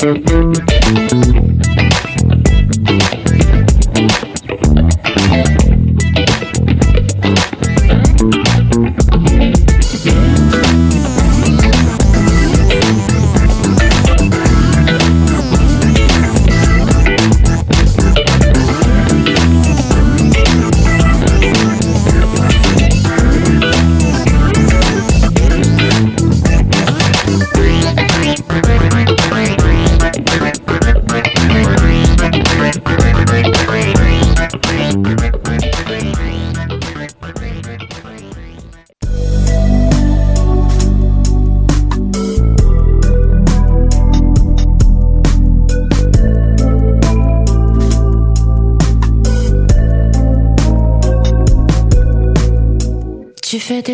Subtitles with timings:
[0.00, 0.49] Tu fais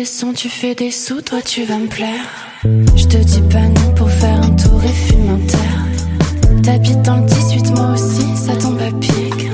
[0.07, 2.25] sons, tu fais des sous, toi tu vas me plaire.
[2.95, 6.63] Je te dis pas non pour faire un tour et fume un terre.
[6.63, 9.51] T'habites dans le 18, moi aussi, ça tombe à pic.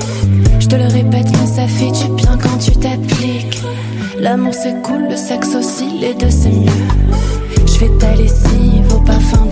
[0.60, 3.60] Je te le répète, mais ça fait du bien quand tu t'appliques.
[4.18, 6.70] L'amour c'est cool, le sexe aussi, les deux c'est mieux.
[7.66, 9.46] Je fais ta lessive au parfum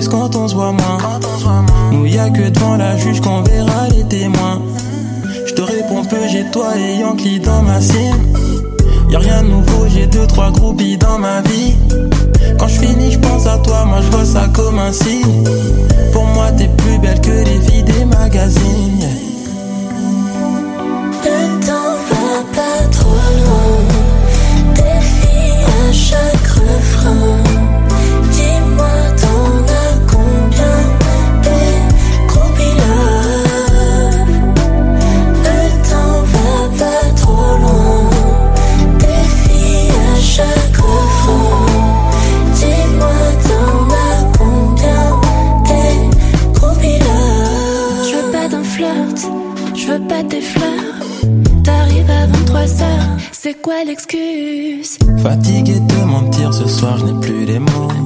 [0.00, 0.98] plus quand on se voit moins.
[1.92, 4.62] Nous y a que devant la juge qu'on verra les témoins.
[5.46, 8.26] Je te réponds peu, j'ai toi et Yankee dans ma cime.
[9.10, 11.74] Y'a rien de nouveau, j'ai deux, trois groupies dans ma vie.
[12.58, 15.44] Quand je finis, je pense à toi, moi je vois ça comme un signe.
[56.60, 57.99] Ce soir je n'ai plus les mots.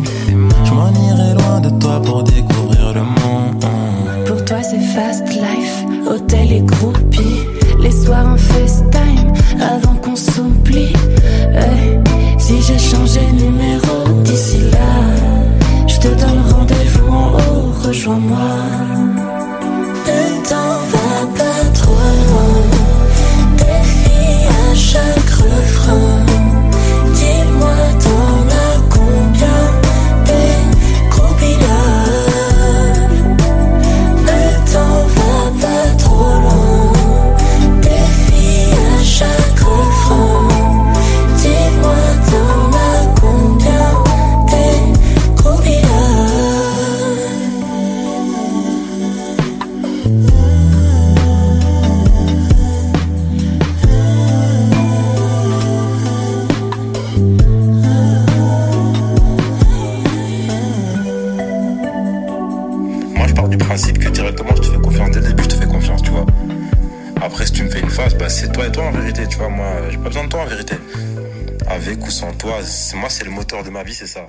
[73.95, 74.29] C'est ça.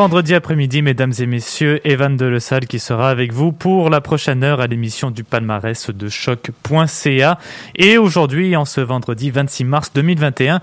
[0.00, 1.86] Vendredi après-midi, mesdames et messieurs.
[1.86, 5.24] Evan de Le Salle qui sera avec vous pour la prochaine heure à l'émission du
[5.24, 7.38] palmarès de choc.ca.
[7.76, 10.62] Et aujourd'hui, en ce vendredi 26 mars 2021,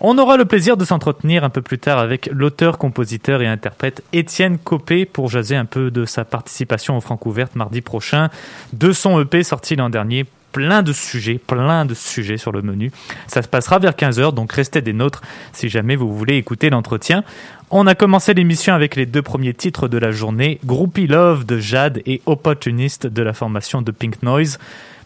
[0.00, 4.02] on aura le plaisir de s'entretenir un peu plus tard avec l'auteur, compositeur et interprète
[4.12, 8.28] Étienne Copé pour jaser un peu de sa participation au Francouverte mardi prochain,
[8.74, 12.92] de son EP sorti l'an dernier plein de sujets, plein de sujets sur le menu.
[13.26, 15.20] Ça se passera vers 15h, donc restez des nôtres
[15.52, 17.24] si jamais vous voulez écouter l'entretien.
[17.70, 21.58] On a commencé l'émission avec les deux premiers titres de la journée, Groupie Love de
[21.58, 24.60] Jade et Opportuniste de la formation de Pink Noise.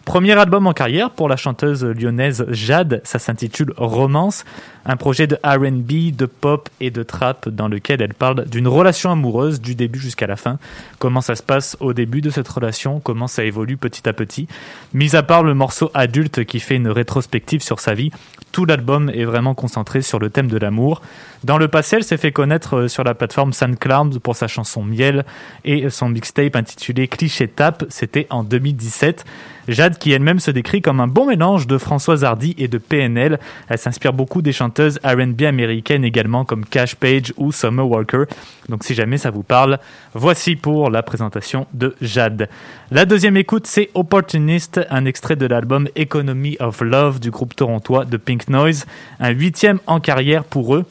[0.04, 4.44] Premier album en carrière pour la chanteuse lyonnaise Jade, ça s'intitule Romance,
[4.88, 9.12] un projet de RB, de pop et de trap dans lequel elle parle d'une relation
[9.12, 10.58] amoureuse du début jusqu'à la fin.
[10.98, 14.48] Comment ça se passe au début de cette relation, comment ça évolue petit à petit?
[14.94, 18.10] Mis à part le morceau adulte qui fait une rétrospective sur sa vie,
[18.50, 21.02] tout l'album est vraiment concentré sur le thème de l'amour.
[21.44, 24.82] Dans le passé, elle s'est fait connaître euh, sur la plateforme SoundCloud pour sa chanson
[24.82, 25.24] Miel
[25.64, 29.24] et son mixtape intitulé Cliché Tape, c'était en 2017.
[29.68, 33.38] Jade, qui elle-même se décrit comme un bon mélange de Françoise Hardy et de PNL,
[33.68, 38.24] elle s'inspire beaucoup des chanteuses R&B américaines également comme Cash Page ou Summer Walker.
[38.68, 39.78] Donc si jamais ça vous parle,
[40.14, 42.48] voici pour la présentation de Jade.
[42.90, 48.04] La deuxième écoute, c'est Opportunist, un extrait de l'album Economy of Love du groupe torontois
[48.04, 48.86] de Pink Noise,
[49.18, 50.84] un huitième en carrière pour eux.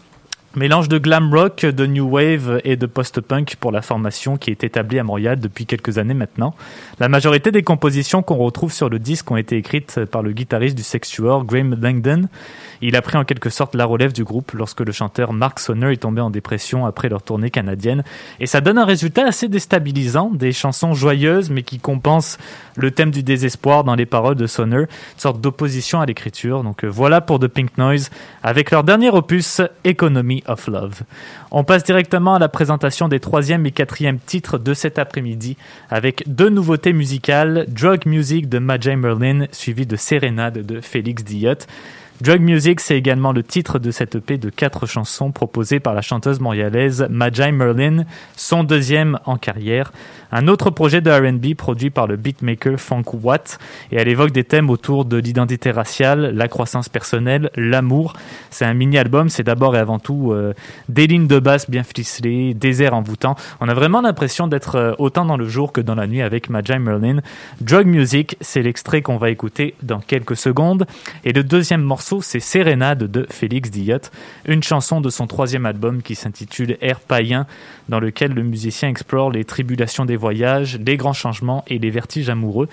[0.56, 4.63] Mélange de glam rock, de new wave et de post-punk pour la formation qui est
[4.63, 6.56] établie à Montréal depuis quelques années maintenant.
[7.00, 10.75] La majorité des compositions qu'on retrouve sur le disque ont été écrites par le guitariste
[10.75, 12.27] du Sexuor, Graham Langdon.
[12.81, 15.91] Il a pris en quelque sorte la relève du groupe lorsque le chanteur Mark Sonner
[15.91, 18.03] est tombé en dépression après leur tournée canadienne.
[18.39, 22.38] Et ça donne un résultat assez déstabilisant, des chansons joyeuses mais qui compensent
[22.75, 26.63] le thème du désespoir dans les paroles de Sonner, une sorte d'opposition à l'écriture.
[26.63, 28.10] Donc euh, voilà pour The Pink Noise
[28.43, 31.01] avec leur dernier opus, Economy of Love.
[31.51, 35.57] On passe directement à la présentation des troisième et quatrième titres de cet après-midi
[35.89, 41.65] avec deux nouveautés musicales, Drug Music de Majay Merlin suivi de Sérénade de Félix Diot.
[42.19, 46.01] Drug Music, c'est également le titre de cette EP de quatre chansons proposées par la
[46.01, 48.05] chanteuse montréalaise Majai Merlin,
[48.36, 49.91] son deuxième en carrière.
[50.31, 53.60] Un autre projet de R&B produit par le beatmaker Funk Watt
[53.91, 58.13] et elle évoque des thèmes autour de l'identité raciale, la croissance personnelle, l'amour.
[58.50, 60.53] C'est un mini-album, c'est d'abord et avant tout euh,
[60.89, 63.36] des lignes de basse bien ficelées, des airs envoûtants.
[63.62, 66.50] On a vraiment l'impression d'être euh, autant dans le jour que dans la nuit avec
[66.50, 67.19] Majai Merlin.
[67.62, 70.86] Drug Music, c'est l'extrait qu'on va écouter dans quelques secondes.
[71.24, 74.10] Et le deuxième morceau c'est Sérénade de Félix Diot,
[74.46, 77.46] une chanson de son troisième album qui s'intitule Air païen,
[77.89, 82.29] dans lequel le musicien explore les tribulations des voyages, les grands changements et les vertiges
[82.29, 82.67] amoureux.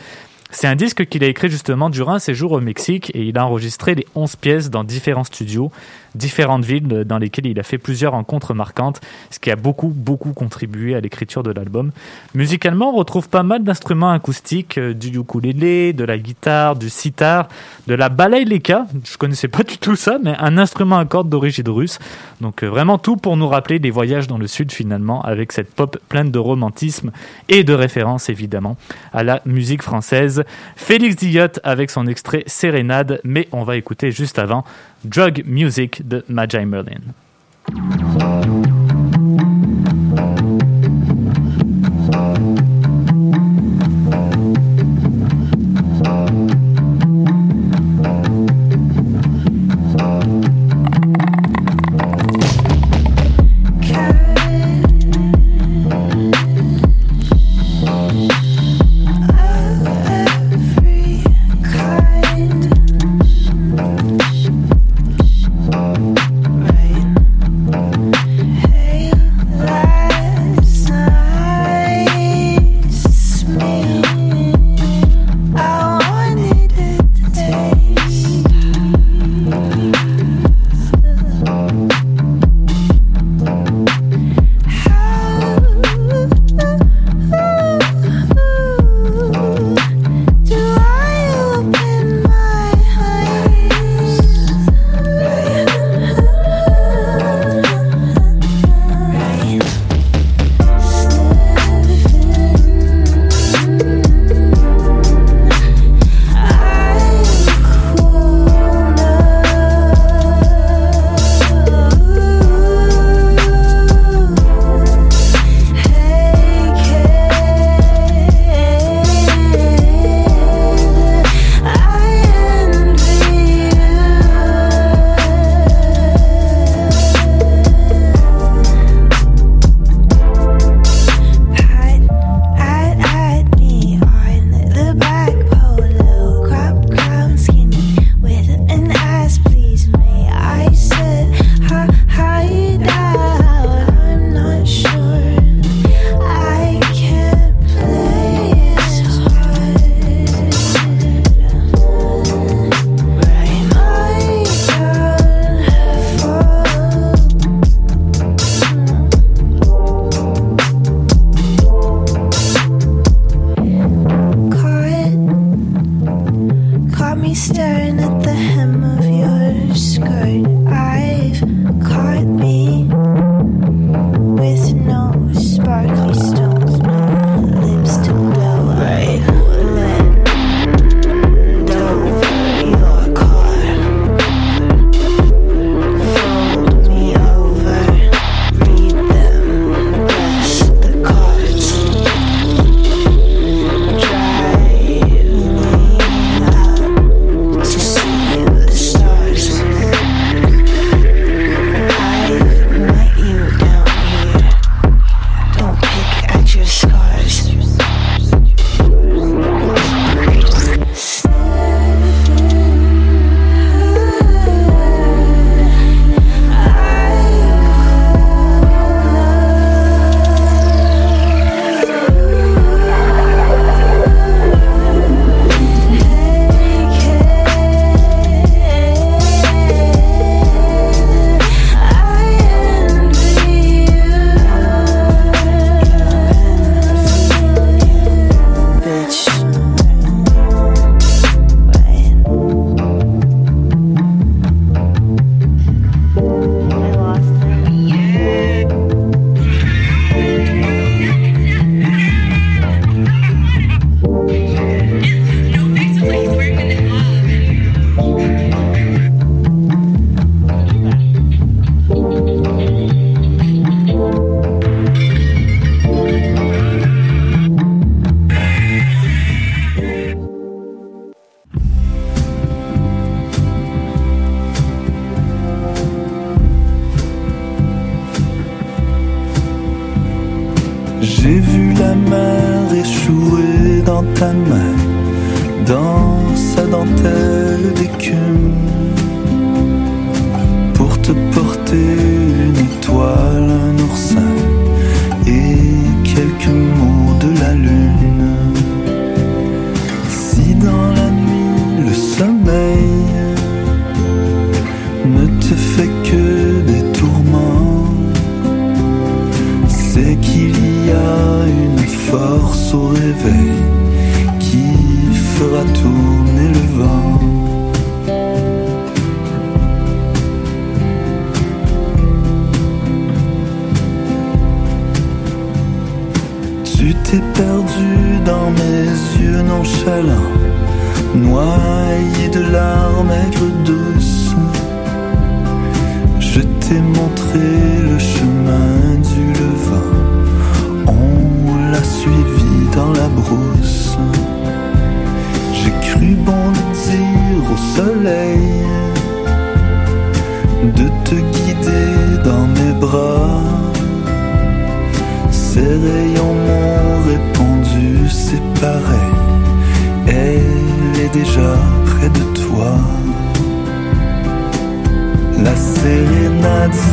[0.50, 3.46] C'est un disque qu'il a écrit justement durant un séjour au Mexique et il a
[3.46, 5.72] enregistré les 11 pièces dans différents studios,
[6.14, 10.32] différentes villes dans lesquelles il a fait plusieurs rencontres marquantes, ce qui a beaucoup, beaucoup
[10.32, 11.90] contribué à l'écriture de l'album.
[12.34, 17.48] Musicalement, on retrouve pas mal d'instruments acoustiques, euh, du ukulélé, de la guitare, du sitar,
[17.86, 18.86] de la balalaïka.
[19.04, 21.98] Je connaissais pas du tout ça, mais un instrument à cordes d'origine russe.
[22.40, 25.72] Donc euh, vraiment tout pour nous rappeler des voyages dans le sud finalement, avec cette
[25.72, 27.10] pop pleine de romantisme
[27.48, 28.76] et de références évidemment
[29.12, 30.44] à la musique française.
[30.76, 34.64] Félix Diot avec son extrait Sérénade, mais on va écouter juste avant
[35.04, 37.14] Drug Music de Majai Merlin.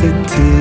[0.02, 0.51] Sérénade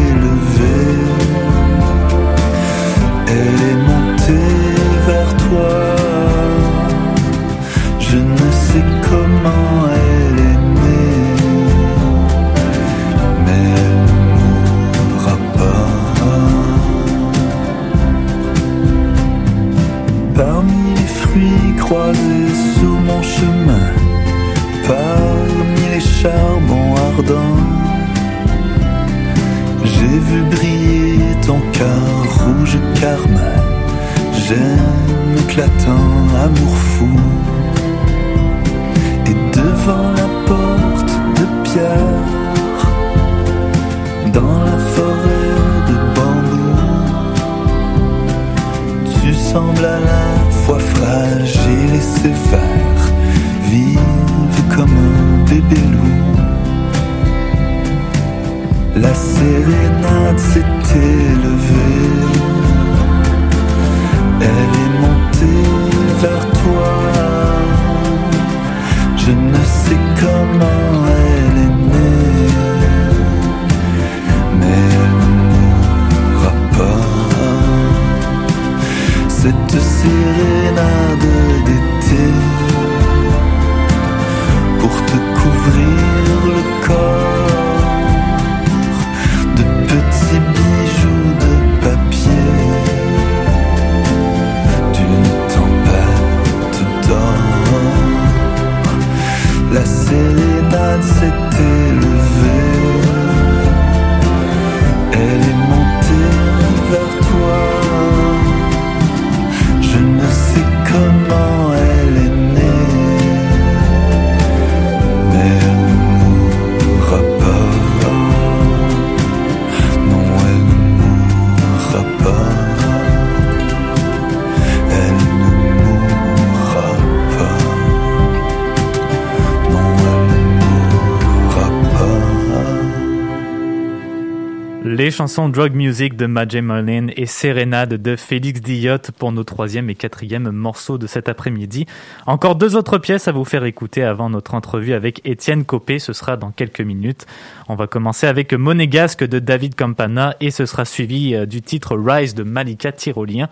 [135.22, 139.88] les chansons Drug Music de Majay Marlin et Sérénade de Félix Diot pour nos troisième
[139.92, 141.86] et quatrième morceaux de cet après-midi.
[142.26, 146.14] Encore deux autres pièces à vous faire écouter avant notre entrevue avec Étienne Copé, ce
[146.14, 147.28] sera dans quelques minutes.
[147.70, 151.96] On va commencer avec Monégasque de David Campana et ce sera suivi euh, du titre
[151.96, 153.48] Rise de Malika Tyrolien.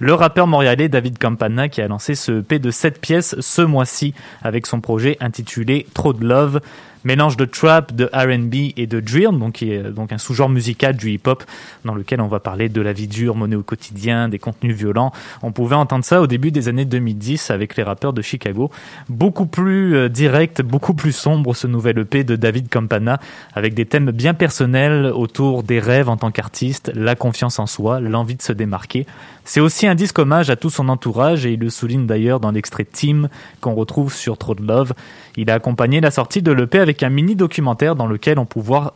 [0.00, 4.14] Le rappeur montréalais David Campana qui a lancé ce EP de 7 pièces ce mois-ci
[4.42, 6.60] avec son projet intitulé Trop de Love.
[7.04, 10.96] Mélange de trap, de R&B et de drill, donc qui est donc un sous-genre musical
[10.96, 11.44] du hip-hop
[11.84, 15.12] dans lequel on va parler de la vie dure menée au quotidien, des contenus violents.
[15.42, 18.70] On pouvait entendre ça au début des années 2010 avec les rappeurs de Chicago.
[19.08, 23.20] Beaucoup plus euh, direct, beaucoup plus sombre ce nouvel EP de David Campana
[23.54, 28.00] avec des thèmes bien personnels autour des rêves en tant qu'artiste, la confiance en soi,
[28.00, 29.06] l'envie de se démarquer.
[29.44, 32.52] C'est aussi un disque hommage à tout son entourage et il le souligne d'ailleurs dans
[32.52, 33.28] l'extrait Team
[33.60, 34.92] qu'on retrouve sur Trop de Love.
[35.36, 38.60] Il a accompagné la sortie de l'EP avec un mini documentaire dans lequel on peut
[38.60, 38.92] voir,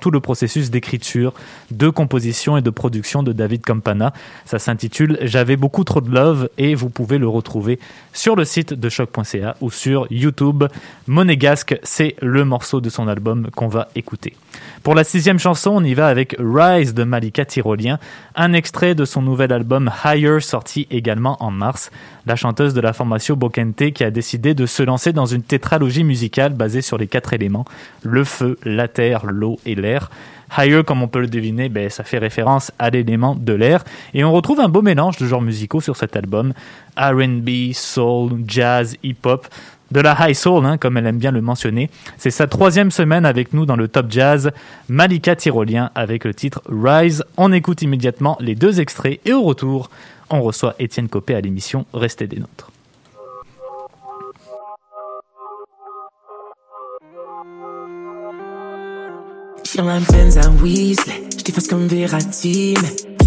[0.00, 1.34] tout le processus d'écriture,
[1.70, 4.12] de composition et de production de David Campana.
[4.46, 7.78] Ça s'intitule J'avais beaucoup trop de love et vous pouvez le retrouver
[8.12, 10.64] sur le site de choc.ca ou sur YouTube.
[11.08, 14.34] Monégasque, c'est le morceau de son album qu'on va écouter.
[14.82, 17.98] Pour la sixième chanson, on y va avec Rise de Malika Tyrolien,
[18.34, 21.90] un extrait de son nouvel album Higher sorti également en mars.
[22.26, 26.04] La chanteuse de la formation Bokente qui a décidé de se lancer dans une tétralogie
[26.04, 27.66] musicale basée sur les quatre éléments,
[28.02, 30.10] le feu, la terre, l'eau et l'air.
[30.56, 33.84] Higher, comme on peut le deviner, ben, ça fait référence à l'élément de l'air.
[34.14, 36.54] Et on retrouve un beau mélange de genres musicaux sur cet album.
[36.96, 39.46] R&B, soul, jazz, hip-hop
[39.90, 41.90] de la high soul, hein, comme elle aime bien le mentionner.
[42.18, 44.50] C'est sa troisième semaine avec nous dans le top jazz,
[44.88, 47.24] Malika Tyrolien avec le titre Rise.
[47.36, 49.90] On écoute immédiatement les deux extraits et au retour,
[50.30, 52.70] on reçoit Étienne Copé à l'émission Restez des nôtres.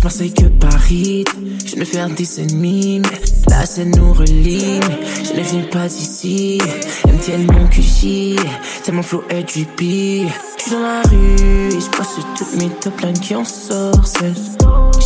[0.03, 1.23] Marseille que Paris.
[1.65, 4.79] Je ne faire des ennemis, mais la scène nous relie,
[5.23, 6.59] je ne viens pas d'ici.
[7.07, 8.37] MTL mon QG,
[8.83, 10.29] tellement flow est du pire.
[10.57, 14.33] J'suis dans la rue et j'passe toutes mes top lines qui en sorcellent.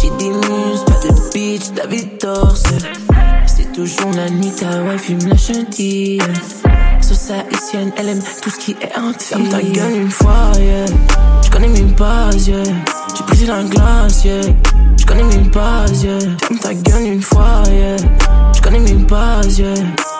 [0.02, 3.07] J'ai des muses, pas de bitch, David Dorsel.
[3.78, 6.20] Toujours la nuit, ta wife, il me lâche un deal.
[7.00, 9.38] Sauce haïtienne, elle aime tout ce qui est entier.
[9.38, 10.86] Ferme ta gueule une fois, yeah.
[11.44, 12.64] J'connais mes bases, yeah.
[13.16, 14.42] J'ai brisé la glace, yeah.
[14.98, 16.18] J'connais mes bases, yeah.
[16.42, 17.98] Ferme ta gueule une fois, yeah.
[18.56, 19.76] J'connais mes bases, yeah.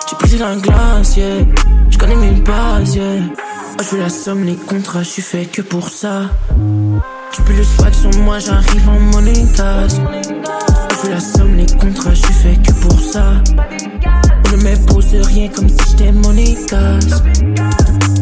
[0.08, 1.44] J'ai brisé la glace, yeah.
[1.90, 3.24] J'connais mes bases, yeah.
[3.76, 6.30] Oh, je veux la somme, les contrats, j'suis fait que pour ça.
[7.32, 10.37] Tu peux le swag sur moi, j'arrive en je
[11.02, 13.42] veux la somme, les contrats, j'suis fait que pour ça.
[14.46, 17.24] On ne m'impose rien comme si j'étais monégasque.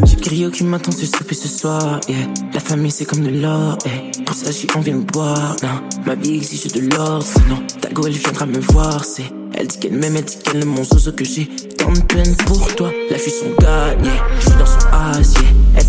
[0.03, 2.17] J'ai Grio qui m'attend sur souper ce soir, yeah.
[2.53, 4.23] La famille c'est comme de l'or, yeah.
[4.25, 5.81] Pour ça on vient me boire, non.
[6.05, 9.31] Ma vie exige de l'ordre, sinon ta go elle viendra me voir, c'est.
[9.53, 12.35] Elle dit qu'elle m'aime, elle dit qu'elle aime mon zozo que j'ai tant de peine
[12.45, 12.91] pour toi.
[13.09, 14.23] La fille son gars, yeah.
[14.39, 15.81] Je suis dans son as, yeah.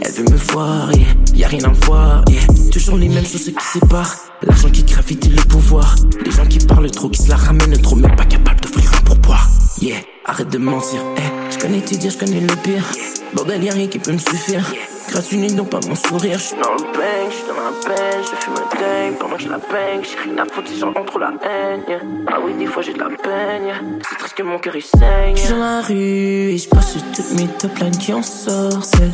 [0.00, 1.06] Elle veut me voir, yeah.
[1.34, 2.40] Y a rien à voir, yeah.
[2.72, 4.16] Toujours les mêmes choses qui séparent.
[4.42, 5.94] L'argent qui gravite le pouvoir.
[6.24, 9.02] Les gens qui parlent trop, qui se la ramènent trop, même pas capable d'offrir un
[9.02, 9.48] pourboire.
[9.80, 11.00] Yeah, arrête de mentir.
[11.16, 12.84] Eh, je connais tes dires, je connais le pire.
[13.34, 14.64] Bordel, y'a rien qui peut me suffire.
[15.08, 16.38] Grâce une donc pas mon sourire.
[16.38, 18.57] J'suis dans le bang, j'suis dans la peine, je fume
[19.14, 20.02] pendant que je la bang.
[20.02, 22.24] J'ai rien à foutre si j'en trop la haine.
[22.26, 24.00] Ah oui, des fois j'ai de la peine.
[24.08, 25.36] C'est triste que mon cœur il saigne.
[25.36, 25.94] J'suis dans la rue
[26.52, 29.12] et j'passe toutes mes top lines qui en sorcellent.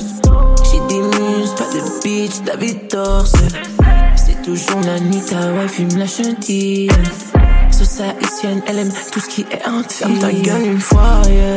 [0.70, 3.48] J'ai des muses, pas de bitch, David Dorsel.
[4.16, 6.90] C'est toujours la nuit, ta wife il me lâche un deal.
[7.70, 10.06] Sauce haïtienne, elle aime tout ce qui est entier.
[10.06, 11.56] Ferme ta gueule une fois, yeah.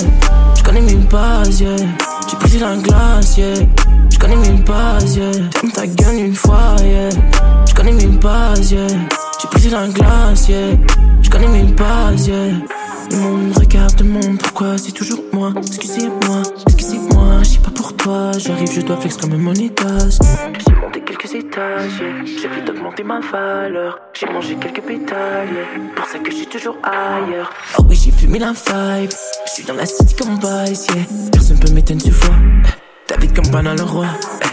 [0.56, 1.76] J'connais mes bases, yeah.
[2.28, 3.54] J'ai brisé la glace, yeah.
[4.10, 5.32] J'connais mes bases, yeah.
[5.54, 7.10] Ferme ta gueule une fois, yeah.
[7.78, 8.88] J'connais mes bases, yeah.
[9.40, 10.76] J'ai brisé la glace, yeah.
[11.22, 12.36] J'connais mes bases, yeah.
[13.12, 15.54] Le monde regarde le monde, pourquoi c'est toujours moi?
[15.56, 18.32] Excusez-moi, excusez-moi, je pas pour toi.
[18.40, 20.18] J'arrive, je dois flex comme un monégas.
[20.68, 22.26] J'ai monté quelques étages, yeah.
[22.42, 24.00] j'ai pris d'augmenter ma valeur.
[24.14, 25.94] J'ai mangé quelques pétales, yeah.
[25.96, 27.52] pour ça que je suis toujours ailleurs.
[27.78, 29.12] Oh oui, j'ai fumé la vibe,
[29.46, 31.04] je suis dans la city comme Vice, yeah.
[31.32, 32.34] Personne peut m'éteindre ce fois.
[33.08, 34.08] David Campana le roi,
[34.42, 34.48] eh.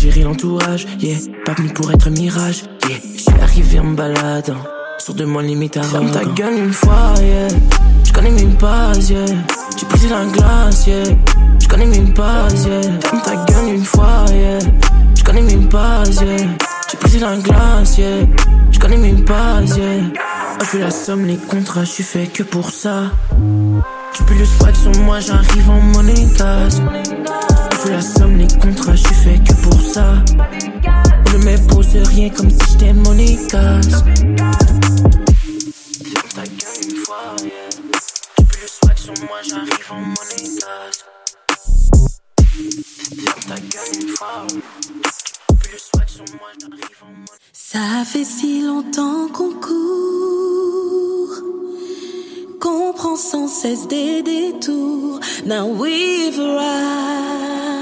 [0.00, 1.18] Gérer l'entourage, yeah.
[1.44, 2.98] Pas venu pour être mirage, yeah.
[3.14, 4.56] Je suis arrivé en me baladant.
[4.98, 7.48] Sur de moi limite à Ferme ta gueule une fois, yeah.
[8.04, 9.26] J'connais mes bases, yeah.
[9.78, 11.04] J'ai brisé la glace, yeah.
[11.60, 12.80] J'connais mes bases, yeah.
[13.02, 14.58] Ferme ta gueule une fois, yeah.
[15.16, 16.46] J'connais mes bases, yeah.
[16.90, 18.26] J'ai brisé la glace, yeah.
[18.70, 20.02] J'connais mes bases, yeah.
[20.62, 23.12] Je veux la somme, les contrats, j'suis fait que pour ça.
[24.12, 26.82] Tu J'peux le swag sur moi, j'arrive en monnaie gaz.
[27.72, 30.14] J'veux la somme, les contrats, j'suis fait que pour ça.
[31.32, 34.04] Ne me pose rien comme si j'étais monnaie gaz.
[36.02, 37.50] Ferme ta gueule une fois, yeah.
[38.38, 41.04] J'peux le swag sur moi, j'arrive en monnaie gaz.
[43.16, 47.40] Ferme ta gueule une fois, Tu fais le swag sur moi t'arrives en monégasque.
[47.52, 50.19] Ça fait si longtemps qu'on court
[52.70, 55.20] qu'on prend sans cesse des détours.
[55.44, 57.79] Now we've arrived.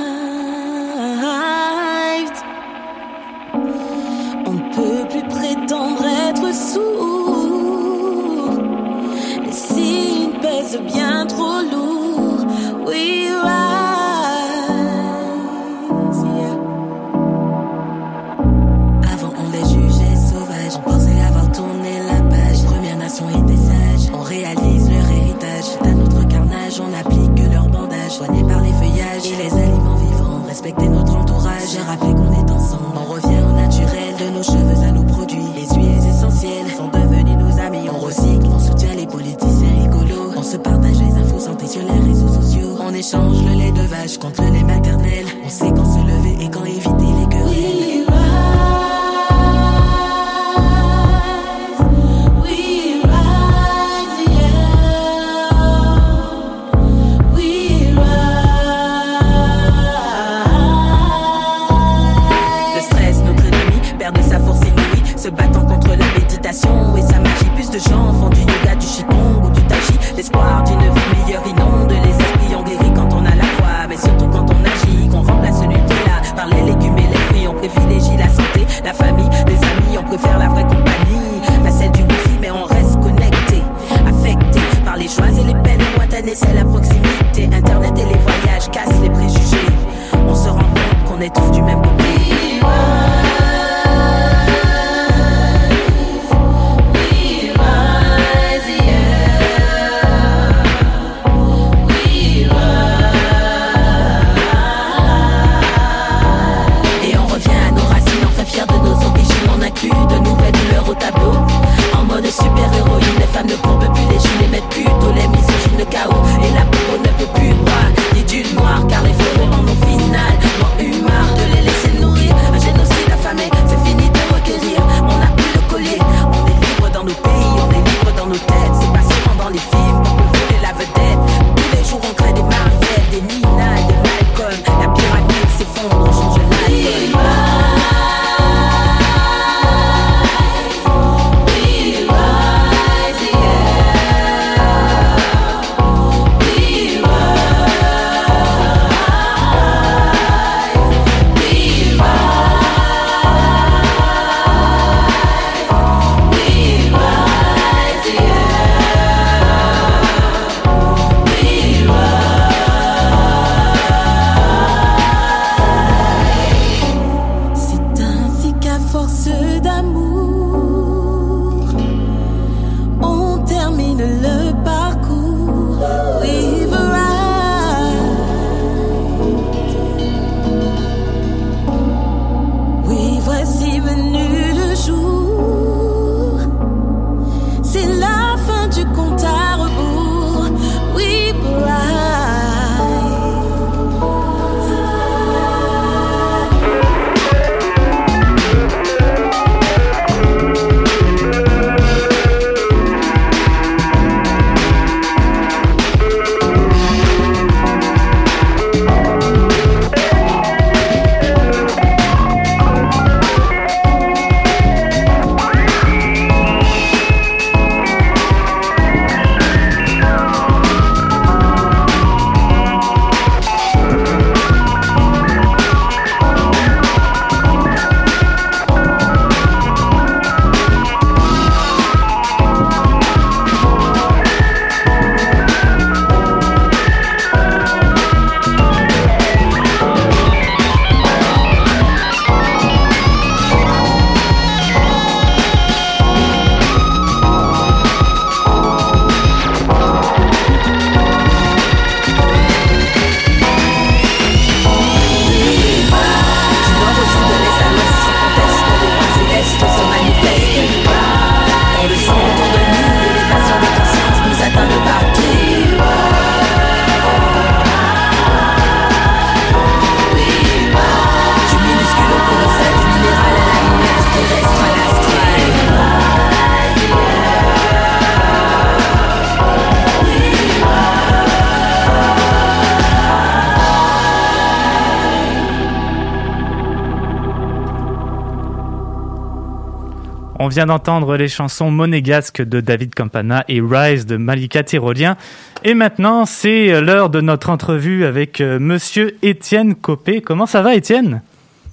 [290.59, 295.17] Vient d'entendre les chansons monégasques de David Campana et Rise de Malika Tyrolien.
[295.63, 300.21] Et maintenant, c'est l'heure de notre entrevue avec euh, monsieur Étienne Copé.
[300.21, 301.23] Comment ça va, Étienne?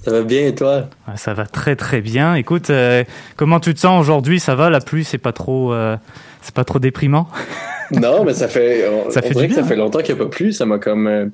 [0.04, 0.84] Ça va bien et toi?
[1.16, 2.36] Ça va très très bien.
[2.36, 3.04] Écoute, euh,
[3.38, 4.40] comment tu te sens aujourd'hui?
[4.40, 5.98] Ça va La pluie, c'est pas trop, euh,
[6.44, 7.28] c'est pas trop déprimant?
[7.90, 8.88] Non, mais ça fait.
[8.88, 10.54] On, Ça on fait dirait du que ça fait longtemps qu'il n'y a pas plu.
[10.54, 11.32] Ça m'a comme.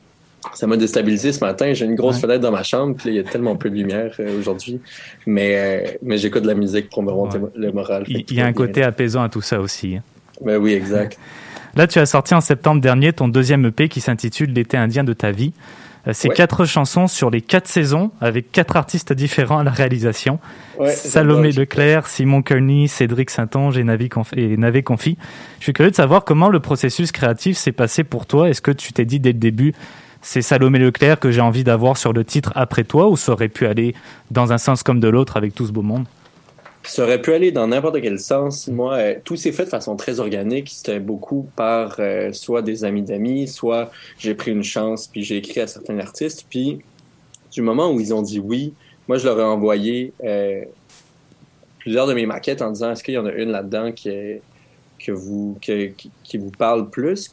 [0.54, 1.73] Ça m'a déstabilisé ce matin.
[1.73, 4.13] J'ai une grosse fenêtre dans ma chambre, puis il y a tellement peu de lumière
[4.19, 4.80] euh, aujourd'hui.
[5.25, 8.04] Mais, euh, mais j'écoute de la musique pour me remonter le moral.
[8.08, 8.54] Il y a un bien.
[8.54, 9.97] côté apaisant à tout ça aussi.
[10.41, 11.17] Ben oui, exact.
[11.75, 15.13] Là, tu as sorti en septembre dernier ton deuxième EP qui s'intitule L'été indien de
[15.13, 15.54] ta vie.
[16.08, 16.34] Euh, C'est Ouais.
[16.36, 20.39] quatre chansons sur les quatre saisons avec quatre artistes différents à la réalisation.
[20.80, 21.51] Ouais, Salomé.
[21.51, 25.15] Leclerc, Simon Kearney, Cédric Saint-Onge et, Navi Conf- et Navé Confi.
[25.60, 28.49] Je suis curieux de savoir comment le processus créatif s'est passé pour toi.
[28.49, 29.73] Est-ce que tu t'es dit dès le début,
[30.21, 33.49] c'est Salomé Leclerc que j'ai envie d'avoir sur le titre après toi ou ça aurait
[33.49, 33.95] pu aller
[34.29, 36.05] dans un sens comme de l'autre avec tout ce beau monde?
[36.84, 38.67] Ça aurait pu aller dans n'importe quel sens.
[38.67, 40.69] Moi, euh, tout s'est fait de façon très organique.
[40.69, 45.38] C'était beaucoup par euh, soit des amis d'amis, soit j'ai pris une chance puis j'ai
[45.38, 46.45] écrit à certains artistes.
[46.49, 46.79] Puis
[47.51, 48.73] du moment où ils ont dit oui,
[49.07, 50.63] moi je leur ai envoyé euh,
[51.79, 54.10] plusieurs de mes maquettes en disant est-ce qu'il y en a une là-dedans qui
[54.99, 55.91] que vous que-
[56.23, 57.27] qui, vous parle plus?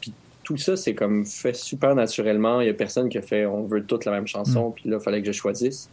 [0.55, 2.61] Tout ça c'est comme fait super naturellement.
[2.61, 4.71] Il y a personne qui a fait on veut toutes la même chanson.
[4.71, 5.89] Puis là il fallait que je choisisse.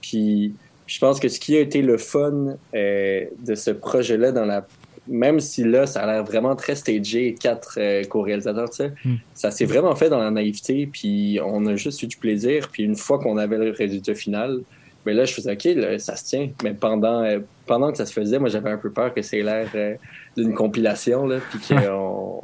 [0.00, 0.54] Puis
[0.86, 4.66] je pense que ce qui a été le fun euh, de ce projet-là, dans la
[5.10, 9.14] même si là, ça a l'air vraiment très stagé, quatre euh, co-réalisateurs, tu sais, Mm.
[9.32, 12.82] ça s'est vraiment fait dans la naïveté, puis on a juste eu du plaisir, puis
[12.82, 14.60] une fois qu'on avait le résultat final,
[15.06, 18.04] ben là, je faisais OK, là, ça se tient, mais pendant euh, pendant que ça
[18.04, 19.94] se faisait, moi, j'avais un peu peur que c'est l'air euh,
[20.36, 22.42] d'une compilation, là, puis que, on-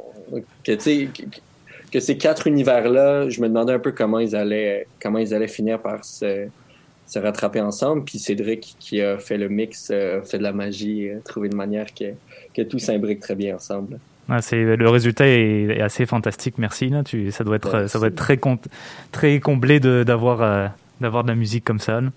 [0.63, 1.09] que tu sais,
[1.95, 5.47] que, ces quatre univers-là, je me demandais un peu comment ils allaient comment ils allaient
[5.47, 6.47] finir par se
[7.07, 8.03] se rattraper ensemble.
[8.03, 11.47] Puis Cédric, qui a fait le mix, euh, a fait de la magie, a trouvé
[11.49, 12.05] une manière que,
[12.55, 13.99] que tout s'imbrique très bien ensemble.
[14.27, 16.55] Ah, c'est le résultat est, est assez fantastique.
[16.57, 16.89] Merci.
[16.89, 18.57] Là, tu, ça doit être, ça doit être très com-
[19.11, 20.67] très comblé de d'avoir euh,
[20.99, 22.01] d'avoir de la musique comme ça.
[22.01, 22.09] là.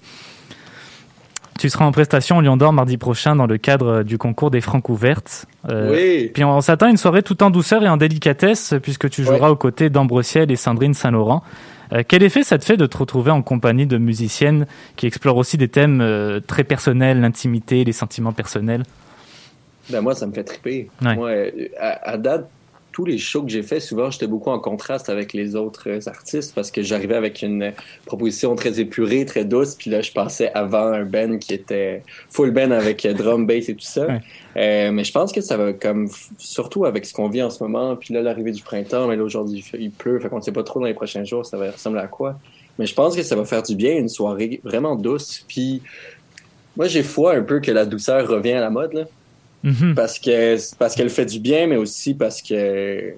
[1.59, 4.61] Tu seras en prestation au Lion d'Or mardi prochain dans le cadre du concours des
[4.61, 5.47] Francs ouvertes.
[5.69, 6.31] Euh, Oui.
[6.33, 9.51] Puis on s'attend à une soirée tout en douceur et en délicatesse puisque tu joueras
[9.51, 11.43] aux côtés d'Ambre Ciel et Sandrine Saint-Laurent.
[11.93, 14.67] Euh, quel effet ça te fait de te retrouver en compagnie de musiciennes
[14.97, 18.85] qui explorent aussi des thèmes euh, très personnels, l'intimité, les sentiments personnels?
[19.91, 20.91] Ben moi, ça me fait triper.
[21.03, 21.17] Ouais.
[21.17, 22.49] Moi, euh, à, à date,
[22.99, 26.53] tous les shows que j'ai fait, souvent, j'étais beaucoup en contraste avec les autres artistes
[26.53, 27.73] parce que j'arrivais avec une
[28.07, 32.51] proposition très épurée, très douce, puis là, je passais avant un band qui était full
[32.51, 34.05] band avec drum, bass et tout ça.
[34.05, 34.21] Ouais.
[34.57, 37.63] Euh, mais je pense que ça va comme, surtout avec ce qu'on vit en ce
[37.63, 40.65] moment, puis là, l'arrivée du printemps, mais là, aujourd'hui, il pleut, fait qu'on sait pas
[40.65, 42.37] trop dans les prochains jours, ça va ressembler à quoi.
[42.81, 45.83] Mais je pense que ça va faire du bien, une soirée vraiment douce, puis
[46.77, 49.05] moi, j'ai foi un peu que la douceur revient à la mode, là
[49.69, 49.95] Mhm.
[49.95, 53.15] parce que parce qu'elle fait du bien, mais aussi parce que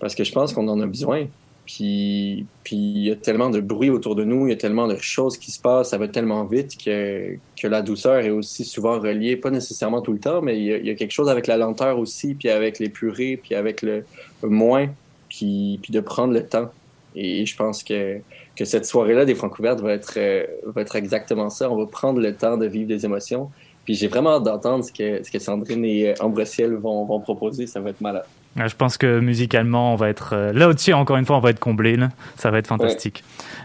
[0.00, 1.26] parce que je pense qu'on en a besoin.
[1.64, 4.88] Puis puis il y a tellement de bruit autour de nous, il y a tellement
[4.88, 8.64] de choses qui se passent, ça va tellement vite que que la douceur est aussi
[8.64, 11.56] souvent reliée, pas nécessairement tout le temps, mais il y a, quelque chose avec la
[11.56, 14.04] lenteur aussi, puis avec les purées, puis avec le,
[14.42, 14.88] le moins,
[15.28, 16.70] puis puis de prendre le temps.
[17.14, 18.18] Et je pense que
[18.56, 21.70] que cette soirée-là des Francouvertes va être euh, va être exactement ça.
[21.70, 23.50] On va prendre le temps de vivre des émotions.
[23.84, 27.04] Puis j'ai vraiment hâte d'entendre ce que, ce que Sandrine et euh, Ambre Ciel vont,
[27.04, 27.66] vont proposer.
[27.66, 28.24] Ça va être malade.
[28.56, 30.92] Ouais, Je pense que musicalement, on va être euh, là au-dessus.
[30.92, 31.96] Encore une fois, on va être comblé.
[32.36, 33.24] Ça va être fantastique.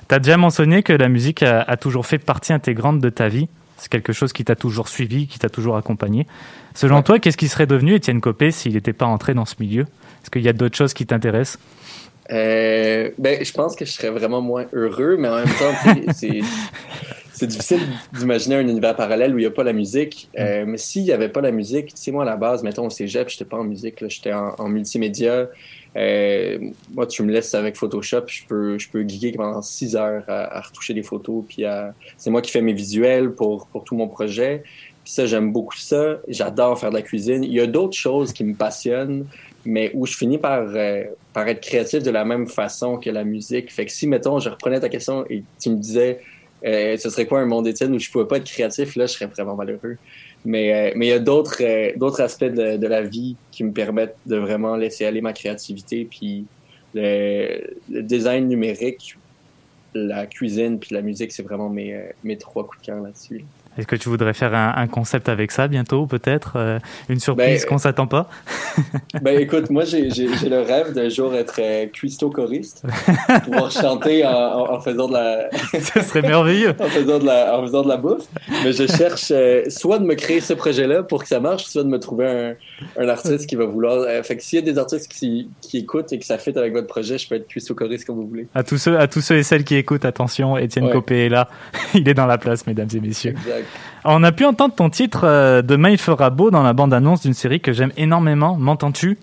[0.10, 3.28] Tu as déjà mentionné que la musique a, a toujours fait partie intégrante de ta
[3.28, 3.48] vie.
[3.78, 6.26] C'est quelque chose qui t'a toujours suivi, qui t'a toujours accompagné.
[6.74, 9.82] Selon toi, qu'est-ce qui serait devenu Étienne Copé s'il n'était pas entré dans ce milieu?
[9.82, 11.60] Est-ce qu'il y a d'autres choses qui t'intéressent?
[12.32, 16.42] Euh, ben, je pense que je serais vraiment moins heureux, mais en même temps, c'est
[17.38, 17.80] c'est difficile
[18.14, 20.30] d'imaginer un univers parallèle où il n'y a pas la musique.
[20.38, 22.88] Euh, mais s'il n'y avait pas la musique, tu sais, moi, à la base, mettons,
[22.88, 25.48] au cégep, j'étais pas en musique, là, j'étais en, en multimédia.
[25.96, 26.60] Euh,
[26.94, 30.58] moi, tu me laisses avec Photoshop, je peux, je peux geeker pendant six heures à,
[30.58, 31.44] à retoucher des photos.
[31.48, 34.64] Puis à- c'est moi qui fais mes visuels pour, pour tout mon projet.
[35.04, 36.18] Puis ça, j'aime beaucoup ça.
[36.28, 37.44] J'adore faire de la cuisine.
[37.44, 39.26] Il y a d'autres choses qui me passionnent,
[39.66, 43.24] mais où je finis par, euh, par être créatif de la même façon que la
[43.24, 43.72] musique.
[43.72, 46.20] Fait que si, mettons, je reprenais ta question et tu me disais,
[46.66, 49.14] euh, ce serait quoi un monde étienne où je pouvais pas être créatif, là, je
[49.14, 49.98] serais vraiment malheureux.
[50.46, 53.64] Mais euh, mais il y a d'autres euh, d'autres aspects de, de la vie qui
[53.64, 56.06] me permettent de vraiment laisser aller ma créativité.
[56.10, 56.46] Puis
[56.94, 59.18] le, le design numérique,
[59.94, 63.40] la cuisine puis la musique, c'est vraiment mes, euh, mes trois coups de cœur là-dessus.
[63.40, 63.46] là.
[63.78, 67.62] Est-ce que tu voudrais faire un, un concept avec ça bientôt, peut-être euh, Une surprise
[67.64, 68.30] Ben, qu'on s'attend pas?
[69.22, 72.84] Ben écoute, moi j'ai le rêve d'un jour être euh, cuistot choriste,
[73.44, 75.50] pouvoir chanter en, en- en faisant de la.
[75.80, 76.74] Ce serait merveilleux.
[76.80, 78.26] en, faisant de la, en faisant de la bouffe.
[78.64, 81.84] Mais je cherche euh, soit de me créer ce projet-là pour que ça marche, soit
[81.84, 82.28] de me trouver
[82.98, 84.00] un, un artiste qui va vouloir.
[84.02, 86.58] euh, fait que s'il y a des artistes qui, qui écoutent et que ça fit
[86.58, 88.48] avec votre projet, je peux être cuistot choriste comme vous voulez.
[88.56, 90.92] À tous ceux, à tous ceux et celles qui écoutent, attention, Étienne Ouais.
[90.94, 91.50] Copé est là.
[91.96, 93.32] Il est dans la place, mesdames et messieurs.
[93.46, 93.67] Exact.
[94.06, 97.34] On a pu entendre ton titre euh, Demain il fera beau dans la bande-annonce d'une
[97.34, 99.18] série que j'aime énormément, M'entends-tu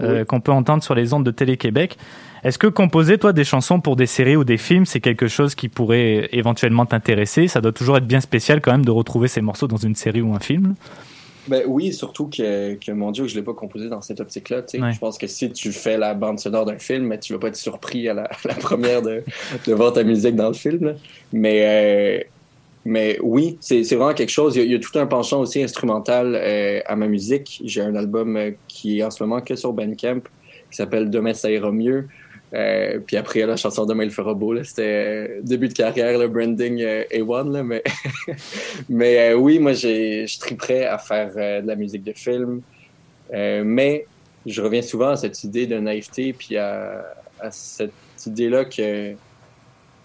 [0.00, 0.26] Euh, Oui.
[0.26, 1.98] Qu'on peut entendre sur les ondes de Télé-Québec.
[2.44, 5.54] Est-ce que composer, toi, des chansons pour des séries ou des films, c'est quelque chose
[5.54, 7.46] qui pourrait éventuellement t'intéresser?
[7.46, 10.22] Ça doit toujours être bien spécial quand même de retrouver ces morceaux dans une série
[10.22, 10.74] ou un film.
[11.48, 14.62] Ben oui, surtout que, que mon Dieu, que je l'ai pas composé dans cette optique-là.
[14.74, 14.92] Ouais.
[14.92, 17.48] Je pense que si tu fais la bande sonore d'un film, ben, tu vas pas
[17.48, 19.22] être surpris à la, à la première de,
[19.66, 20.94] de voir ta musique dans le film.
[21.32, 22.24] Mais, euh,
[22.84, 24.56] mais oui, c'est vraiment quelque chose.
[24.56, 27.62] Il y, a, tout un penchant aussi instrumental euh, à ma musique.
[27.64, 30.20] J'ai un album euh, qui est en ce moment que sur Bandcamp
[30.70, 32.08] qui s'appelle Demain ça ira mieux.
[32.54, 36.82] Euh, puis après, la chanson Demain il fera beau, c'était début de carrière, le branding
[36.82, 37.62] euh, A1, là,
[38.88, 42.60] mais, oui, moi, je prêt à faire de la musique de film.
[43.32, 44.06] Mais
[44.44, 47.04] je reviens souvent à cette idée de naïveté, puis à
[47.50, 47.92] cette
[48.26, 49.14] idée-là que,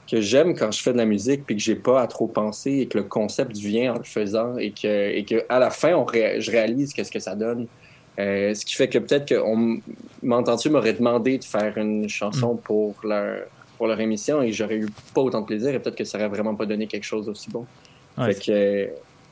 [0.10, 2.72] que j'aime quand je fais de la musique, puis que j'ai pas à trop penser,
[2.72, 5.93] et que le concept vient en le faisant, et que, et que à la fin,
[5.95, 7.68] on ré- je réalise qu'est-ce que ça donne.
[8.20, 9.80] Euh, ce qui fait que peut-être que on
[10.24, 13.41] m'entends-tu m'aurait demandé de faire une chanson pour leur
[13.78, 16.28] pour leur émission et j'aurais eu pas autant de plaisir et peut-être que ça aurait
[16.28, 17.68] vraiment pas donné quelque chose d'aussi bon.
[18.18, 18.88] Ouais, fait que euh,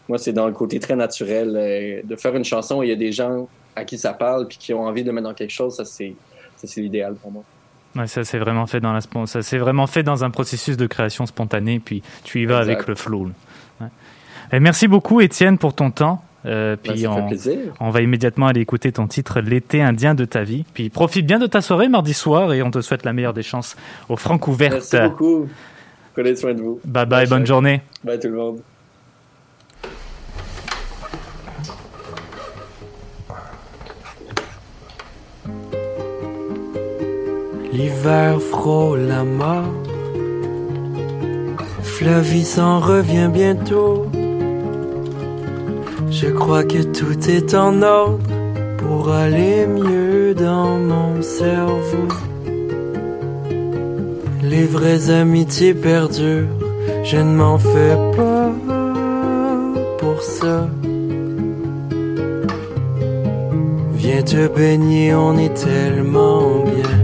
[0.08, 2.96] moi c'est dans le côté très naturel euh, de faire une chanson il y a
[2.96, 5.50] des gens à qui ça parle puis qui ont envie de le mettre dans quelque
[5.50, 6.14] chose, ça c'est
[6.56, 7.44] ça c'est l'idéal pour moi.
[7.96, 10.86] Ouais, ça c'est vraiment fait dans la ça c'est vraiment fait dans un processus de
[10.88, 12.72] création spontanée, puis tu y vas Exact.
[12.74, 13.30] avec le flow.
[13.80, 13.88] Ouais.
[14.52, 16.22] Et merci beaucoup Étienne pour ton temps.
[16.46, 17.58] Euh, puis Ben, ça fait on, plaisir.
[17.80, 20.64] on va immédiatement aller écouter ton titre L'été indien de ta vie.
[20.76, 23.42] Puis profite bien de ta soirée mardi soir et on te souhaite la meilleure des
[23.42, 23.76] chances
[24.10, 24.74] au Francouverte.
[24.74, 25.48] Merci beaucoup.
[26.14, 26.80] Prenez soin de vous.
[26.86, 27.82] Bye bye, bonne journée.
[28.04, 28.75] Bye tout le monde.
[37.78, 39.76] L'hiver frôle la mort.
[41.84, 44.06] Flavie s'en revient bientôt.
[46.10, 48.30] Je crois que tout est en ordre
[48.78, 52.08] pour aller mieux dans mon cerveau.
[54.42, 56.56] Les vraies amitiés perdurent,
[57.04, 58.52] je ne m'en fais pas
[60.00, 60.70] pour ça.
[63.96, 66.95] Viens te baigner, on est tellement bien.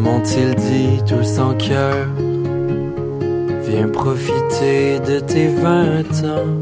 [0.00, 1.94] M'ont-ils dit tous en cœur
[3.66, 6.56] Viens profiter de tes vingt ans?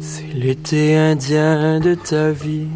[0.00, 2.68] C'est l'été indien de ta vie.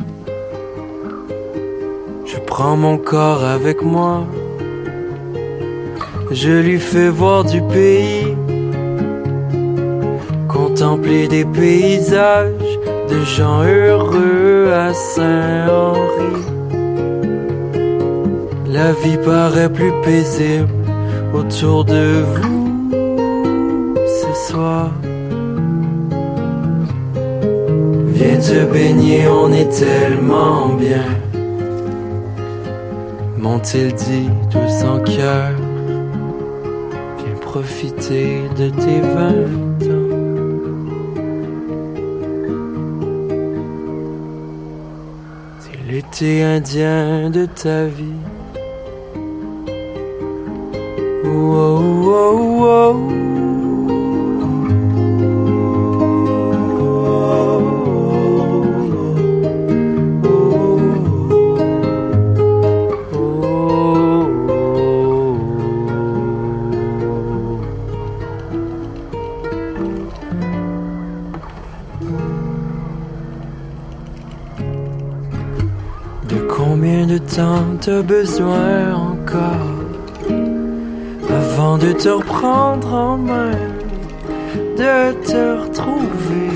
[2.27, 4.27] Je prends mon corps avec moi.
[6.31, 8.37] Je lui fais voir du pays.
[10.49, 12.62] Contempler des paysages
[13.13, 16.35] de gens heureux à Saint-Henri.
[18.71, 20.69] La vie paraît plus paisible
[21.35, 23.15] autour de vous
[24.21, 24.91] ce soir.
[28.15, 31.09] Viens te baigner, on est tellement bien.
[33.39, 35.51] M'ont-ils dit tous en cœur?
[37.19, 39.72] Viens profiter de tes vingt
[46.25, 48.22] indien de ta vie.
[77.85, 79.73] T'as besoin encore
[81.29, 83.59] avant de te reprendre en main,
[84.77, 86.53] de te retrouver?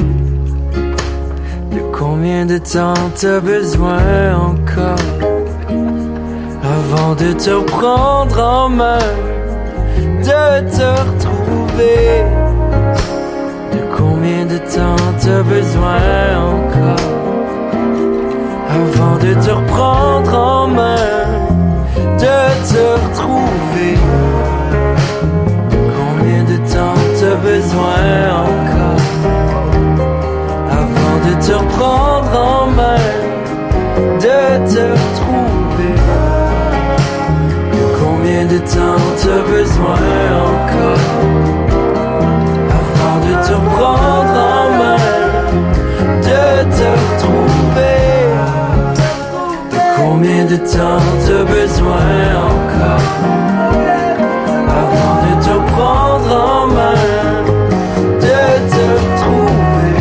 [1.73, 5.09] De combien de temps t'as besoin encore?
[6.63, 9.09] Avant de te reprendre en main,
[9.99, 12.25] de te retrouver?
[13.73, 15.99] De combien de temps t'as besoin
[16.55, 17.17] encore?
[18.77, 21.16] avant de te reprendre en main,
[22.19, 22.39] de
[22.71, 23.99] te retrouver.
[25.99, 28.01] Combien de temps t'as besoin
[28.45, 29.05] encore
[30.71, 33.07] avant de te reprendre en main,
[34.27, 34.41] de
[34.73, 35.97] te retrouver?
[38.01, 40.01] Combien de temps t'as besoin
[40.53, 41.05] encore
[42.81, 44.46] avant de te reprendre en main?
[50.49, 52.07] De temps t'as besoin
[52.47, 53.07] encore
[54.83, 57.43] avant de te reprendre en main,
[58.21, 58.41] de
[58.71, 59.99] te retrouver?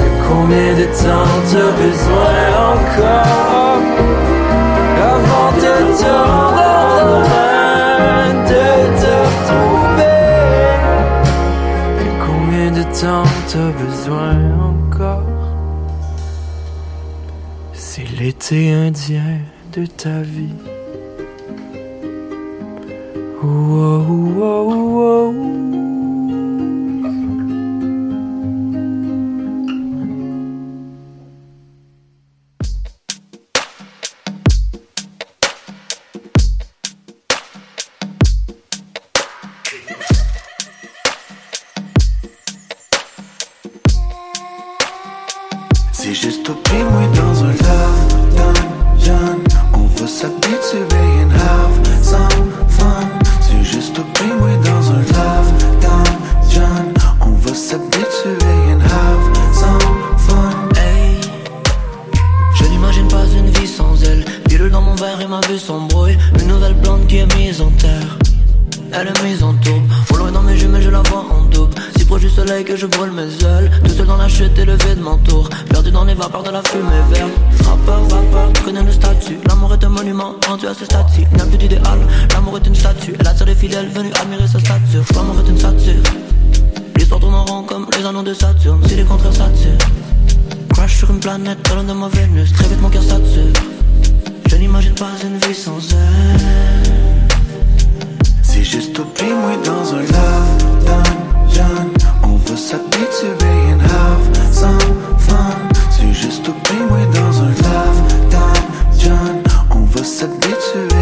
[0.00, 2.38] De combien de temps t'as besoin
[2.72, 3.82] encore?
[5.12, 8.66] Avant de te reprendre en main, de
[9.00, 10.18] te retrouver?
[12.00, 13.83] De combien de temps t'as besoin
[18.24, 19.36] L'été indien
[19.74, 20.56] de ta vie.
[23.42, 24.06] Wow,
[24.38, 24.53] wow,
[83.82, 85.04] Venus admirer sa stature.
[85.16, 85.98] L'amour est une statue.
[86.96, 88.80] L'histoire tourne en rond comme les anneaux de Saturne.
[88.86, 89.78] Si les contraires s'attirent.
[90.72, 92.52] Crash sur une planète, talon de ma Vénus.
[92.52, 93.52] Très vite mon cœur sature.
[94.48, 96.40] Je n'imagine pas une vie sans elle.
[98.42, 101.90] C'est juste au pied, moi dans un love dungeon.
[102.22, 104.78] On va s'habituer and have some
[105.18, 105.50] fun.
[105.90, 109.42] C'est juste au pied, moi dans un love dungeon.
[109.70, 110.93] On va s'habituer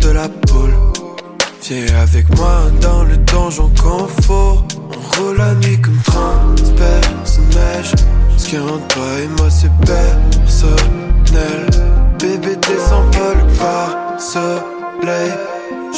[0.00, 0.74] de la poule.
[1.62, 4.64] Viens avec moi dans le donjon confort.
[4.76, 7.92] On roule la nuit comme transperce neige.
[8.36, 11.66] Ce qui entre toi et moi, c'est personnel.
[12.18, 13.52] Bébé, descends pas le.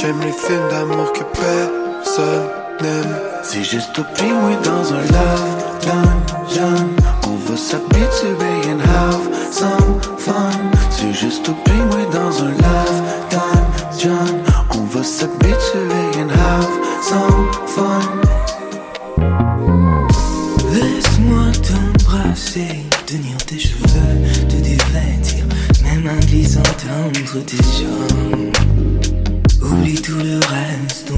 [0.04, 2.48] J'aime les films d'amour que personne
[2.82, 3.16] n'aime.
[3.42, 6.88] C'est juste au moi dans un love dungeon.
[7.26, 10.50] On va s'habituer and have some fun.
[10.90, 14.42] C'est juste au moi dans un love dungeon.
[14.76, 16.72] On va s'habituer and have
[17.02, 17.42] some
[17.74, 18.00] fun.
[20.72, 22.74] Laisse-moi t'embrasser,
[23.06, 24.16] tenir tes cheveux,
[24.48, 25.44] te dévêtir,
[25.84, 28.52] mes mains glissantes entre tes jambes.
[29.62, 31.10] Oublie tout le reste,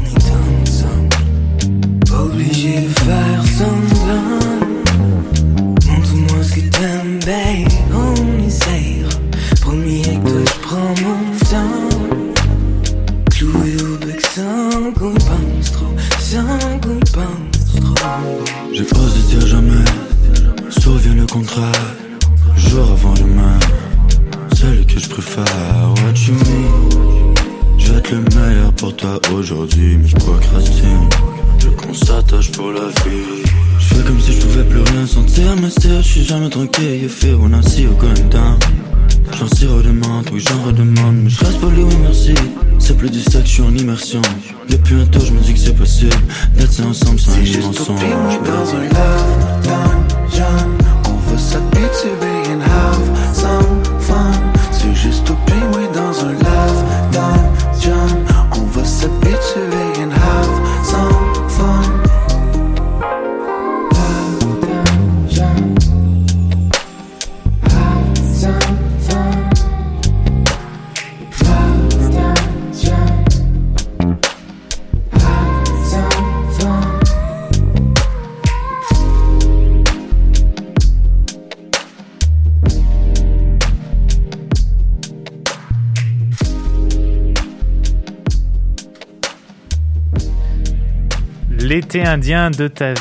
[91.97, 92.95] L'été indien de ta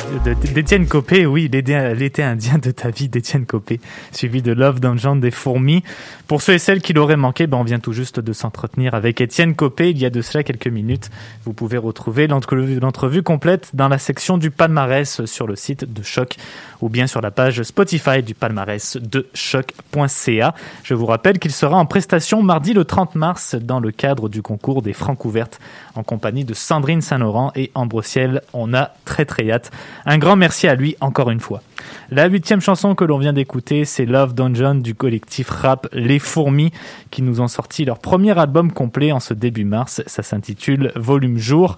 [0.54, 3.80] d'Étienne Copé, oui, l'été indien de ta vie d'Étienne Copé,
[4.12, 5.82] suivi de Love Dungeon des fourmis.
[6.26, 9.20] Pour ceux et celles qui l'auraient manqué, ben on vient tout juste de s'entretenir avec
[9.20, 11.10] Étienne Copé il y a de cela quelques minutes.
[11.44, 16.02] Vous pouvez retrouver l'entrevue l'entrevue complète dans la section du palmarès sur le site de
[16.02, 16.36] Choc
[16.80, 20.54] ou bien sur la page Spotify du palmarès de choc.ca.
[20.82, 24.42] Je vous rappelle qu'il sera en prestation mardi le 30 mars dans le cadre du
[24.42, 25.60] concours des Francs ouvertes
[25.94, 28.42] en compagnie de Sandrine Saint-Laurent et Ambrosiel.
[28.52, 29.70] On a très très hâte.
[30.04, 31.62] Un grand merci à lui encore une fois.
[32.10, 36.72] La huitième chanson que l'on vient d'écouter, c'est Love Dungeon du collectif rap Les Fourmis
[37.10, 40.02] qui nous ont sorti leur premier album complet en ce début mars.
[40.06, 41.76] Ça s'intitule Volume Jour.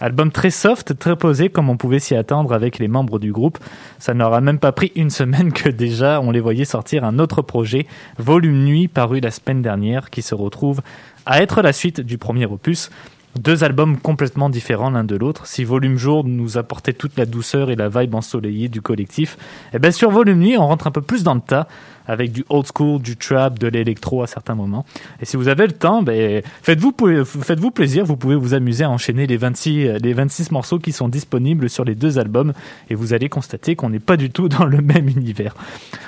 [0.00, 3.58] Album très soft, très posé comme on pouvait s'y attendre avec les membres du groupe.
[3.98, 7.42] Ça n'aura même pas pris une semaine que déjà on les voyait sortir un autre
[7.42, 7.86] projet,
[8.18, 10.82] Volume Nuit, paru la semaine dernière, qui se retrouve
[11.26, 12.90] à être la suite du premier opus.
[13.38, 15.46] Deux albums complètement différents l'un de l'autre.
[15.46, 19.36] Si Volume Jour nous apportait toute la douceur et la vibe ensoleillée du collectif,
[19.72, 21.66] et bien sur Volume Nuit, on rentre un peu plus dans le tas
[22.06, 24.84] avec du old school, du trap, de l'électro à certains moments.
[25.20, 26.92] Et si vous avez le temps, ben, faites-vous
[27.70, 31.68] plaisir, vous pouvez vous amuser à enchaîner les 26, les 26 morceaux qui sont disponibles
[31.70, 32.52] sur les deux albums
[32.90, 35.54] et vous allez constater qu'on n'est pas du tout dans le même univers.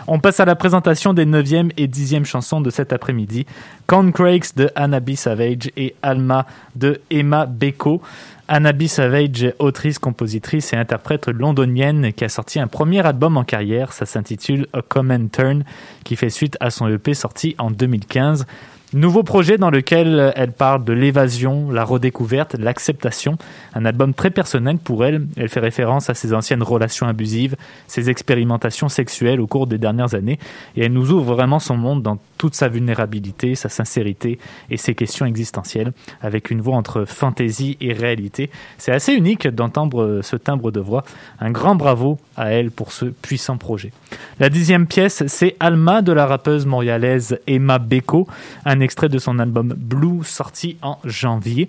[0.07, 3.47] On passe à la présentation des 9e et 10e chansons de cet après-midi.
[3.86, 8.01] Concrakes de Anabi Savage et Alma de Emma Beko.
[8.49, 13.92] Anabi Savage, autrice, compositrice et interprète londonienne qui a sorti un premier album en carrière,
[13.92, 15.64] ça s'intitule A Common Turn,
[16.05, 18.47] qui fait suite à son EP sorti en 2015.
[18.92, 23.36] Nouveau projet dans lequel elle parle de l'évasion, la redécouverte, l'acceptation.
[23.74, 25.26] Un album très personnel pour elle.
[25.36, 27.57] Elle fait référence à ses anciennes relations abusives,
[27.88, 30.38] ses expérimentations sexuelles au cours des dernières années.
[30.76, 34.39] Et elle nous ouvre vraiment son monde dans toute sa vulnérabilité, sa sincérité
[34.70, 38.51] et ses questions existentielles, avec une voix entre fantaisie et réalité.
[38.78, 41.05] C'est assez unique d'entendre ce timbre de voix.
[41.41, 43.93] Un grand bravo à elle pour ce puissant projet.
[44.41, 48.26] La dixième pièce, c'est Alma de la rappeuse montréalaise Emma Beko,
[48.64, 51.68] un extrait de son album Blue sorti en janvier.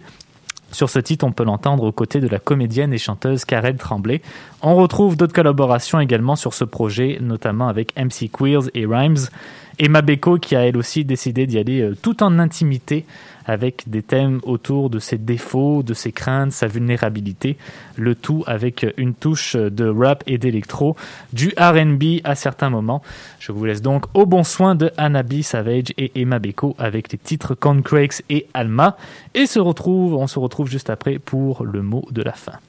[0.72, 4.22] Sur ce titre, on peut l'entendre aux côtés de la comédienne et chanteuse Karel Tremblay.
[4.62, 9.30] On retrouve d'autres collaborations également sur ce projet, notamment avec MC Queers et Rhymes.
[9.80, 13.06] Emma Beko qui a elle aussi décidé d'y aller euh, tout en intimité
[13.48, 17.58] avec des thèmes autour de ses défauts, de ses craintes, sa vulnérabilité,
[17.96, 20.96] le tout avec une touche de rap et d'électro,
[21.32, 23.02] du R&B à certains moments.
[23.40, 27.18] Je vous laisse donc au bon soin de Anabi Savage et Emma Beko avec les
[27.18, 28.98] titres Concrakes et Alma
[29.34, 32.60] et se retrouve, on se retrouve juste après pour le mot de la fin.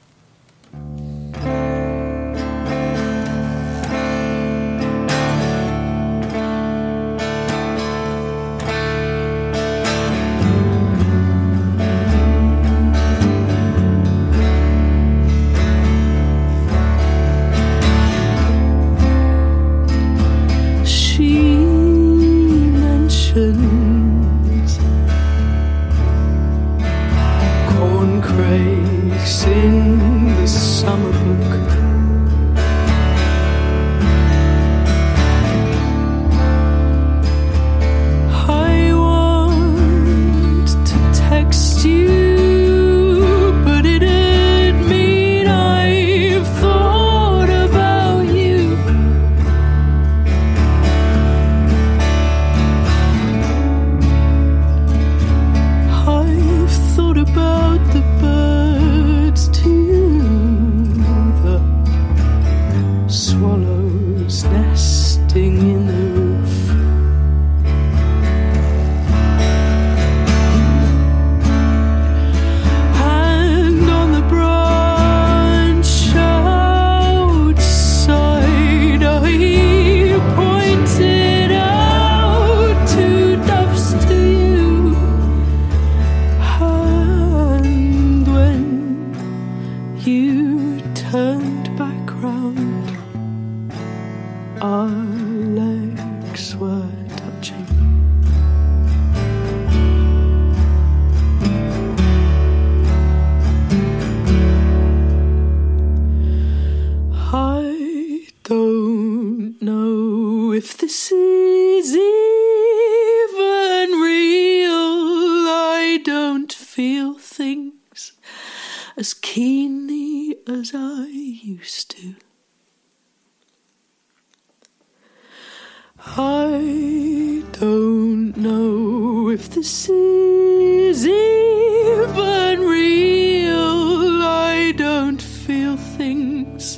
[126.21, 134.21] I don't know if this is even real.
[134.21, 136.77] I don't feel things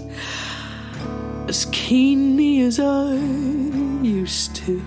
[1.47, 3.15] as keenly as I
[4.03, 4.79] used to.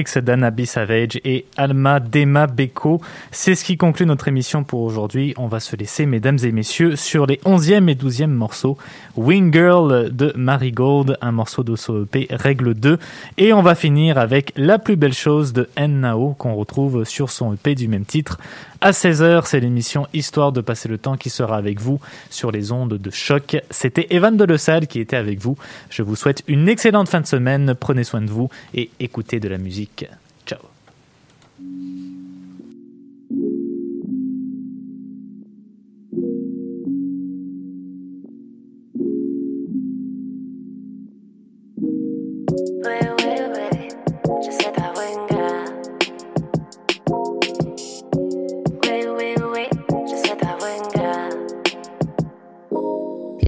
[0.00, 3.02] Breaks d'Anabi Savage et Alma Dema Beko.
[3.32, 5.34] C'est ce qui conclut notre émission pour aujourd'hui.
[5.36, 8.78] On va se laisser, mesdames et messieurs, sur les 11e et 12e morceaux.
[9.18, 12.98] Wing Girl de Marigold, un morceau de EP Règle 2.
[13.36, 16.00] Et on va finir avec La plus belle chose de N.
[16.00, 18.38] Nao qu'on retrouve sur son EP du même titre.
[18.82, 22.00] À 16h, c'est l'émission Histoire de passer le temps qui sera avec vous
[22.30, 23.58] sur les ondes de choc.
[23.68, 25.58] C'était Evan de Lesalle qui était avec vous.
[25.90, 27.74] Je vous souhaite une excellente fin de semaine.
[27.78, 30.06] Prenez soin de vous et écoutez de la musique.
[30.46, 30.60] Ciao.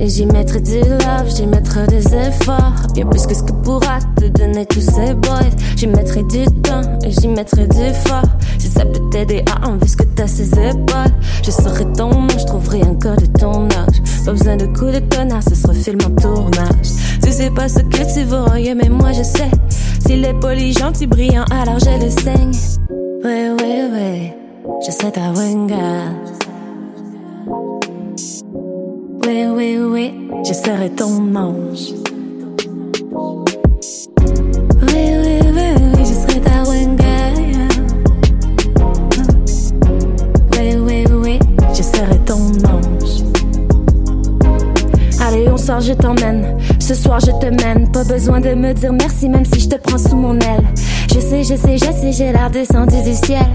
[0.03, 2.73] Et j'y mettrai du love, j'y mettrai des efforts.
[2.93, 5.49] Bien plus que ce que pourra te donner tous ces boys.
[5.77, 8.25] J'y mettrai du temps et j'y mettrai du fort.
[8.59, 11.15] Si ça peut t'aider à enlever ce que t'as ses épaules.
[11.45, 14.03] Je serai ton nom, je trouverai un code de ton âge.
[14.27, 16.89] Pas besoin de coups de tonnerre, ce sera film en tournage.
[17.23, 19.51] Tu sais pas ce que tu rien, mais moi je sais.
[20.05, 22.53] S'il est poli, gentil, brillant, alors je le saigne.
[23.25, 24.33] Oui, oui, oui,
[24.85, 26.32] je serai ta winga.
[30.53, 31.95] Je serai ton ange.
[34.83, 37.17] Oui, oui, oui, oui, je serai ta winga.
[40.53, 41.39] Oui, oui, oui,
[41.73, 43.23] je serai ton ange.
[45.27, 46.59] Allez, on sort, je t'emmène.
[46.79, 47.72] Ce soir, je te mène.
[48.13, 50.67] Besoin de me dire merci, même si je te prends sous mon aile.
[51.09, 53.47] Je sais, je sais, je sais, j'ai l'air descendu du ciel.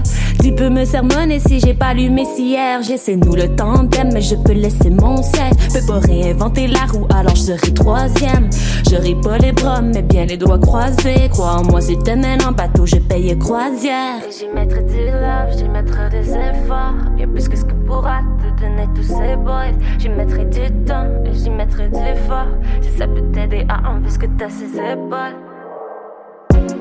[0.42, 2.82] Tu peux me sermonner si j'ai pas lu mes hier.
[2.82, 5.52] J'essaie nous le tandem, mais je peux laisser mon sel.
[5.72, 8.50] Peux pas réinventer la roue, alors je serai troisième.
[8.90, 11.28] J'aurai pas les bras, mais bien les doigts croisés.
[11.30, 14.16] Crois en moi, si te en bateau, je paye croisière.
[14.28, 16.94] Et j'y mettrai du love, j'y mettrai des efforts.
[17.16, 18.22] Bien plus que ce que pourra
[18.58, 19.72] te donner tous ces boys.
[19.98, 22.48] J'y mettrai du temps et j'y mettrai du fort.
[22.80, 25.36] Si ça peut t'aider à enlever ce que t'as ses épaules.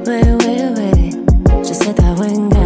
[0.05, 1.09] Oui, oui, oui,
[1.63, 2.57] je serai ta winga.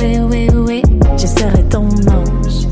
[0.00, 0.82] Oui, oui, oui,
[1.16, 2.67] je serai ton ange.